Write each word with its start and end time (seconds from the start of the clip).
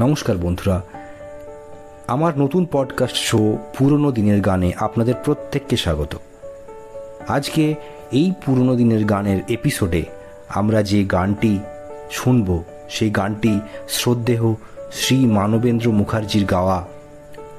নমস্কার 0.00 0.36
বন্ধুরা। 0.36 0.82
আমার 2.06 2.38
নতুন 2.38 2.66
পডকাস্ট 2.72 3.16
শো 3.16 3.58
পুরনো 3.78 4.12
দিনের 4.12 4.40
গানে 4.40 4.72
আপনাদের 4.76 5.14
প্রত্যেককে 5.24 5.76
স্বাগত। 5.76 6.16
আজকে 7.28 7.74
এই 8.12 8.32
পুরনো 8.44 8.76
দিনের 8.76 9.04
গানের 9.04 9.40
এপিসোডে 9.48 10.02
আমরা 10.48 10.82
যে 10.82 11.04
গানটি 11.04 11.58
শুনব, 12.10 12.62
সেই 12.88 13.10
গানটি 13.10 13.60
শ্রদ্ধেহ 13.88 14.54
শ্রী 14.92 15.26
মানবেন্দ্র 15.26 15.90
মুখার্জির 15.90 16.44
গাওয়া, 16.44 16.86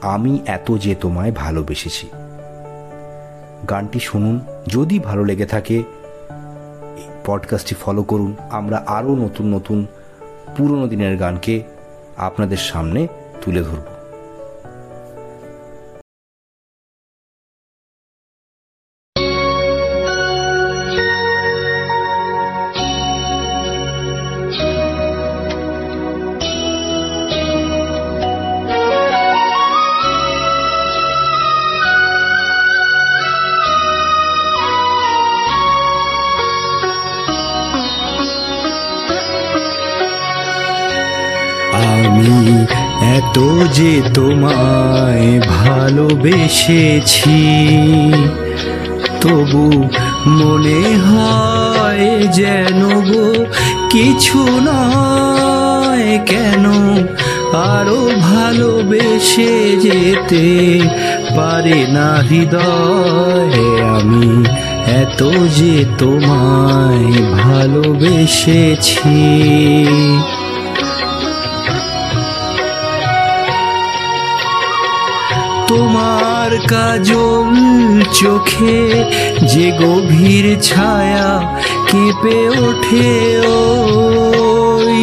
আমি 0.00 0.38
এত 0.46 0.76
যে 0.76 0.94
তোমায় 0.94 1.32
ভালোবেসেছি। 1.32 2.06
গানটি 3.70 3.98
শুনুন, 3.98 4.40
যদি 4.66 4.98
ভালো 4.98 5.24
লেগে 5.24 5.46
থাকে 5.46 5.82
পডকাস্টটি 7.26 7.74
ফলো 7.74 8.02
করুন। 8.02 8.36
আমরা 8.50 8.82
আরও 8.86 9.14
নতুন 9.14 9.54
নতুন 9.54 9.86
পুরনো 10.56 10.88
দিনের 10.88 11.16
গানকে 11.16 11.62
আপনাদের 12.18 12.56
সামনে 12.56 13.08
তুলে 13.44 13.62
ধরব। 13.62 13.95
আমি 42.16 42.66
এত 43.16 43.38
যে 43.72 44.02
তোমায় 44.14 45.40
ভালোবেসেছি, 45.48 47.40
তবু 49.20 49.64
মনে 50.26 50.82
হয় 51.08 52.06
যেন 52.32 52.80
গো 53.10 53.44
কিছু 53.90 54.40
নয়। 54.60 56.18
কেন 56.26 56.64
আরও 57.52 58.00
ভালোবেসে 58.20 59.76
যেতে 59.80 60.46
পারে 61.36 61.86
না 61.86 62.10
হৃদয়? 62.30 63.58
আমি 63.96 64.28
এত 65.02 65.20
যে 65.56 65.84
তোমায় 65.98 67.06
ভালোবেসেছি। 67.42 69.18
তোমার 75.68 76.50
কাজল 76.72 77.54
চোখে 78.20 78.80
যে 79.52 79.66
গভীর 79.82 80.46
ছায়া 80.68 81.30
কেঁপে 81.88 82.38
ওঠে, 82.64 83.10
ওই 83.56 85.02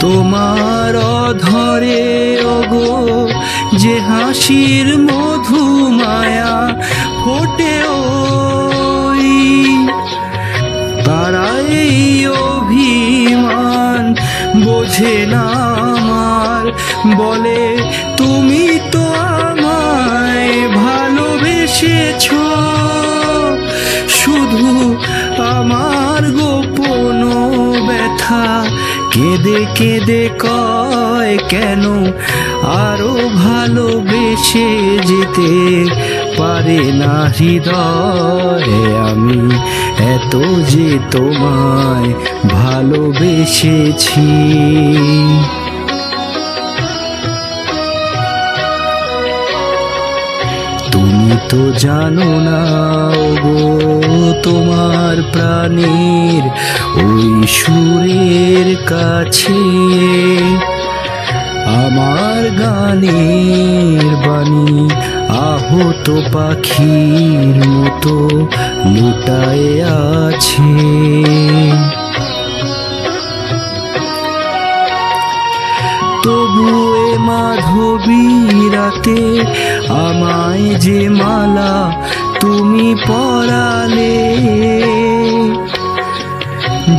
তোমার 0.00 0.92
অধরে, 1.20 2.04
ওগো, 2.56 2.92
যে 3.80 3.94
হাসির 4.08 4.88
মধু 5.08 5.64
মায়া 6.00 6.54
ফোটে, 7.20 7.74
ওই 7.96 9.26
অভিমান 12.50 14.02
বোঝে 14.64 15.16
না 15.32 15.44
আমার, 15.92 16.64
বলে, 17.16 17.62
তুমি 18.18 18.66
তো 18.92 19.05
কেঁদে 29.16 29.66
কেঁদে 29.74 30.28
কয় 30.38 31.38
কেন? 31.48 31.82
আরও 32.62 33.14
ভালোবেসে 33.36 34.98
যেতে 35.06 35.52
পারে 36.36 36.92
না 36.92 37.32
হৃদয় 37.38 38.72
আমি। 39.10 39.50
এত 39.98 40.36
যে 40.68 40.98
তোমায় 41.10 42.12
ভালোবেসেছি। 42.50 44.28
তো 51.50 51.60
জানো 51.84 52.30
না 52.48 52.62
গো 53.44 53.60
তোমার 54.42 55.16
প্রাণীর 55.32 56.44
ওই 57.04 57.28
সুরের 57.56 58.68
কাছে 58.86 59.62
আমার 61.82 62.42
গানের 62.60 64.10
বাণী 64.26 64.72
আহত 65.50 66.06
পাখির 66.34 67.56
মতো 67.72 68.16
লুটায় 68.92 69.68
আছে। 70.10 70.72
তবু 76.24 76.68
এ 77.04 77.08
মাধবী 77.28 78.35
রাতে 79.06 79.22
আমায় 80.04 80.66
যে 80.84 81.00
মালা 81.20 81.74
তুমি 82.42 82.88
পরালে, 83.08 84.18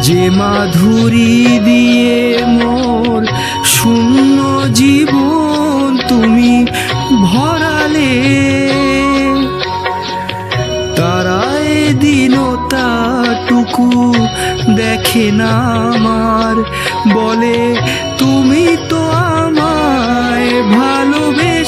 যে 0.06 0.24
মাধুরী 0.40 1.34
দিয়ে 1.68 2.20
মোর 2.58 3.22
শূন্য 3.76 4.38
জীবন 4.80 5.88
তুমি 6.10 6.54
ভরালে 7.26 8.14
তারায় 10.98 11.76
দিনতাটুকু 12.04 13.88
দেখে 14.80 15.28
না 15.40 15.54
আমার 15.92 16.56
বলে, 17.18 17.60
তুমি 18.20 18.66
তো 18.90 19.02
আমায় 19.38 20.50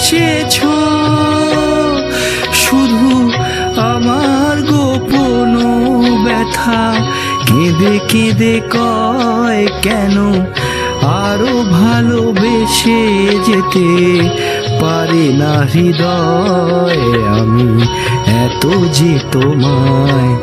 ভালোবেসেছ 0.10 0.58
শুধু 2.54 3.10
আমার 3.94 4.56
গোপন 4.72 5.54
ব্যথা 6.26 6.84
কেঁদে 7.48 7.94
কেঁদে 8.10 8.56
কয়, 8.76 9.64
কেন 9.82 10.16
আরও 11.26 11.54
ভালোবেসে 11.80 13.02
যেতে 13.48 13.90
পারে 14.82 15.26
না 15.42 15.56
হৃদয়? 15.72 17.04
আমি 17.40 17.70
এত 18.44 18.64
যে 18.92 19.14
তোমায় 19.32 20.34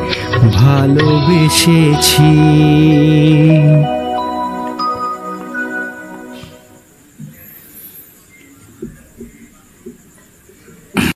ভালোবেসেছি। 0.54 2.32